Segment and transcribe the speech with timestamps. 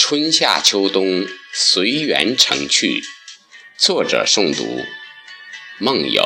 [0.00, 3.02] 春夏秋冬随缘成趣。
[3.76, 4.86] 作者诵读：
[5.78, 6.24] 梦游。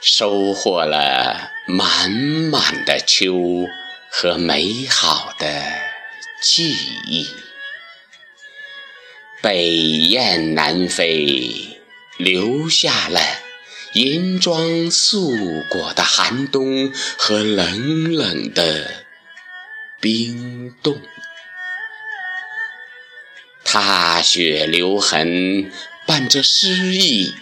[0.00, 3.66] 收获了满满的秋
[4.10, 5.46] 和美好的
[6.40, 6.74] 记
[7.06, 7.28] 忆。
[9.42, 11.78] 北雁南飞，
[12.16, 13.20] 留下了
[13.94, 15.36] 银装素
[15.70, 19.04] 裹的寒冬和冷冷的
[20.00, 21.00] 冰冻。
[23.62, 25.70] 踏雪留痕，
[26.06, 27.34] 伴着诗意，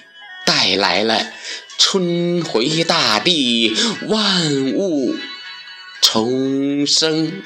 [0.45, 1.33] 带来了。
[1.79, 3.75] 春回大地，
[4.09, 5.17] 万物
[6.01, 7.43] 重生。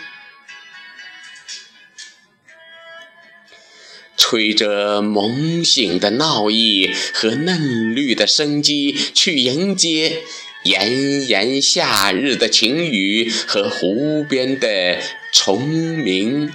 [4.16, 10.22] 吹着梦醒的闹意和嫩绿的生机，去迎接
[10.64, 14.98] 炎炎夏日的晴雨和湖边的
[15.32, 16.52] 虫鸣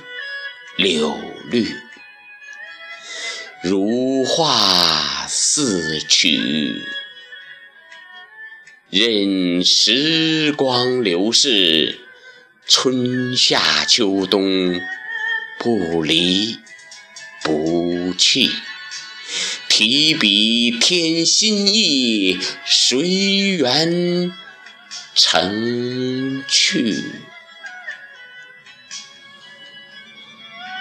[0.75, 1.17] 柳
[1.49, 1.67] 绿，
[3.63, 6.81] 如画似曲。
[8.89, 11.99] 任时光流逝，
[12.67, 14.81] 春夏秋冬
[15.57, 16.57] 不离
[17.43, 18.51] 不弃，
[19.67, 23.07] 提笔添新意，随
[23.57, 24.31] 缘
[25.15, 27.03] 成趣。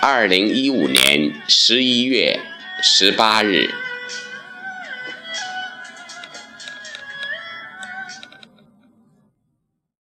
[0.03, 2.41] 二零一五年十一月
[2.83, 3.75] 十八日。